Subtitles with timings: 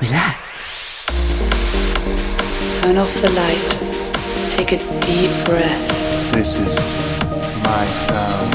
[0.00, 1.06] Relax.
[2.82, 3.76] Turn off the light.
[4.56, 6.32] Take a deep breath.
[6.32, 6.78] This is
[7.64, 8.54] my sound.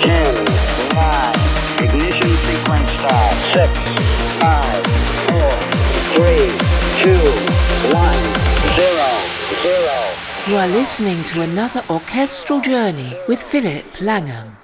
[0.00, 0.44] Ten,
[0.94, 1.34] nine,
[1.82, 3.34] ignition sequence start.
[3.50, 3.72] Six,
[4.38, 4.86] five,
[5.26, 5.50] four,
[6.14, 6.54] three,
[7.02, 7.18] two,
[7.92, 8.35] one, zero, zero.
[10.48, 14.56] You are listening to another orchestral journey with Philip Langham.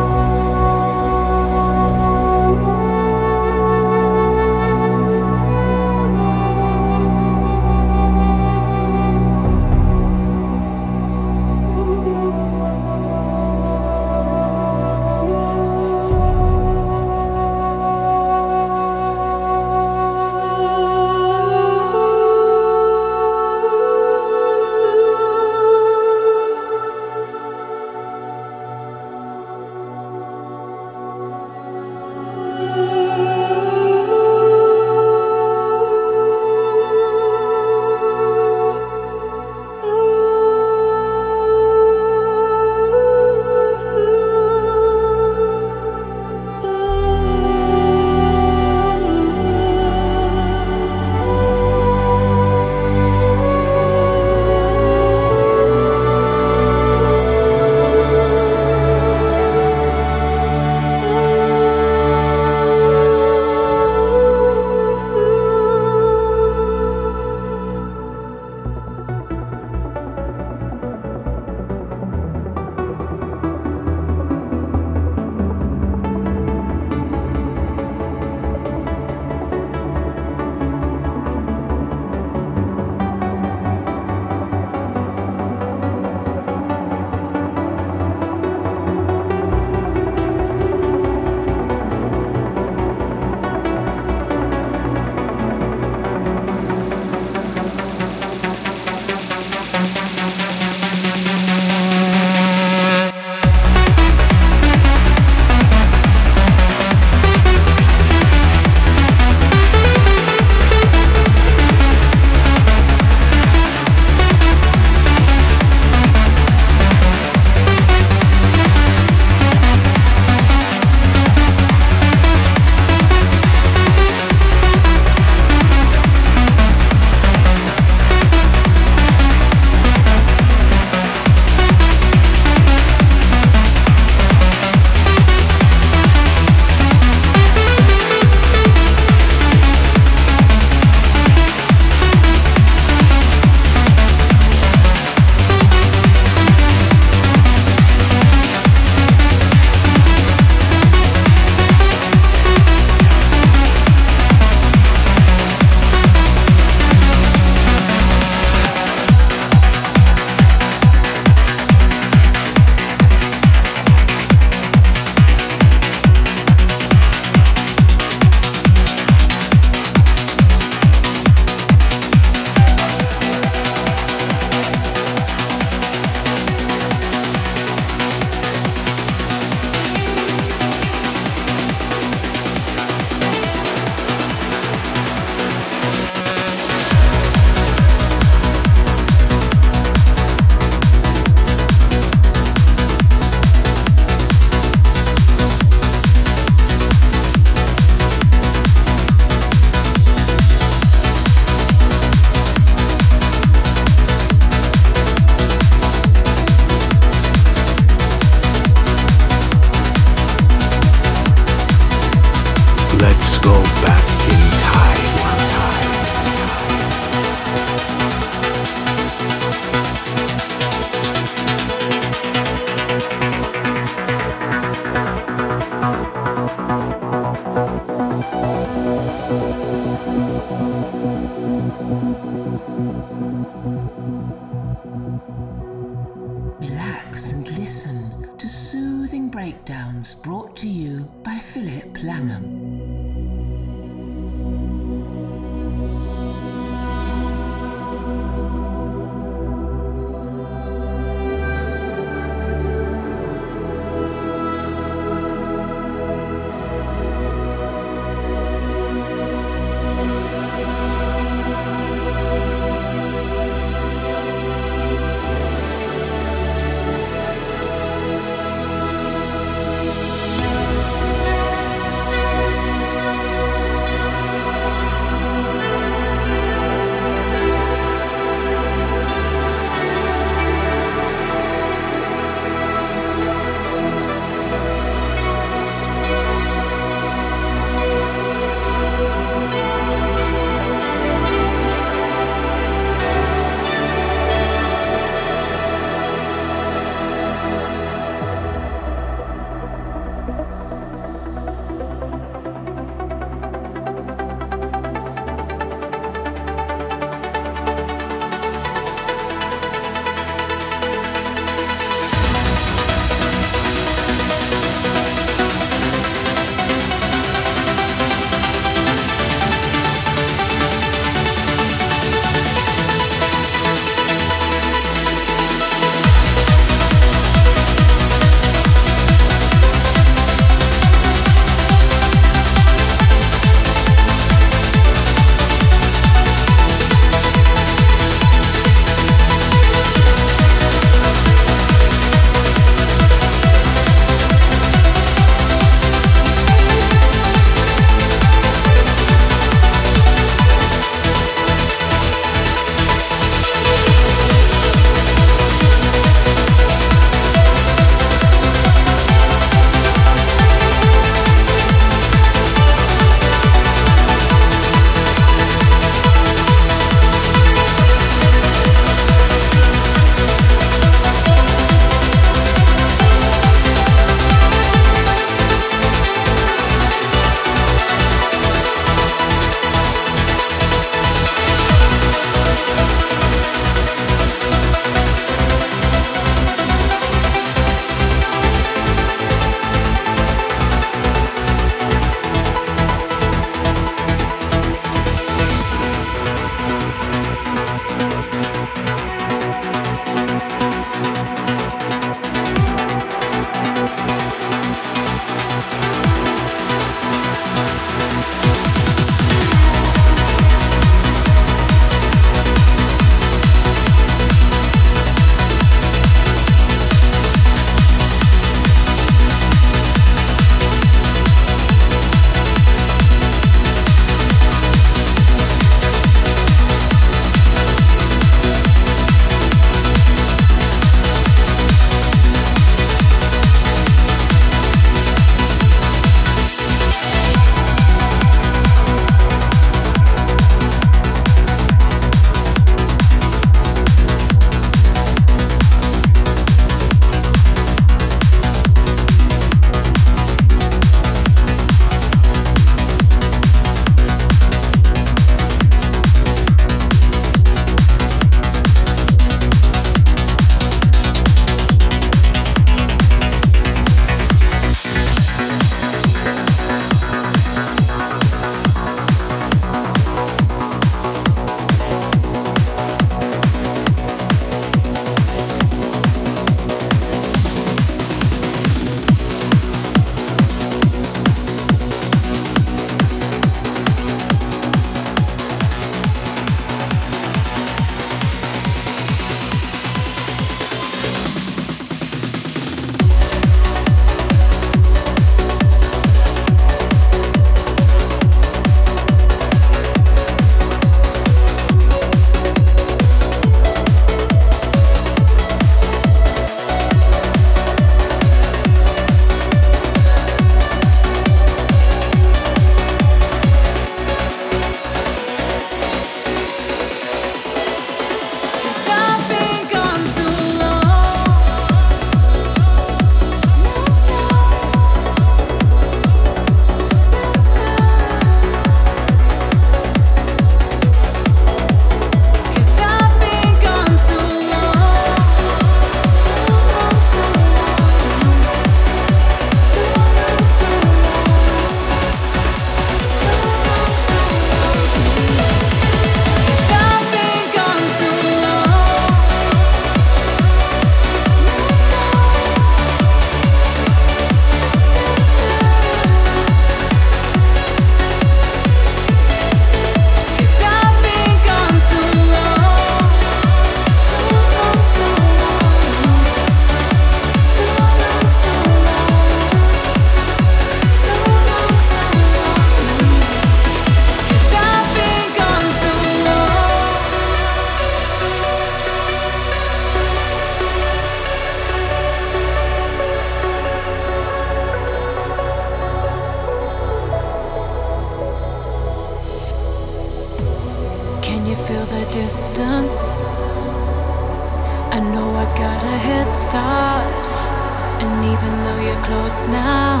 [598.42, 600.00] Even though you're close now,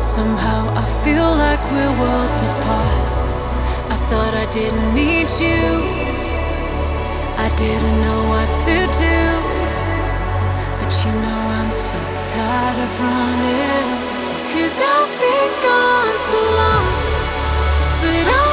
[0.00, 3.04] somehow I feel like we're worlds apart.
[3.94, 5.86] I thought I didn't need you,
[7.38, 9.22] I didn't know what to do.
[10.82, 12.00] But you know I'm so
[12.34, 13.90] tired of running.
[14.50, 16.86] Cause I've been gone so long,
[18.02, 18.49] but I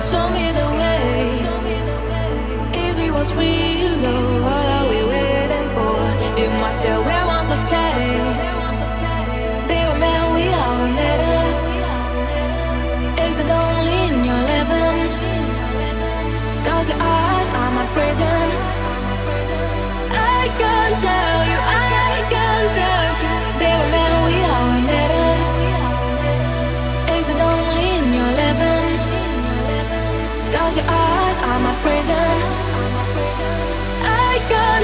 [0.00, 1.32] show me the way.
[2.88, 3.94] Easy was real,
[4.44, 7.17] what are we waiting for?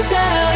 [0.07, 0.54] tell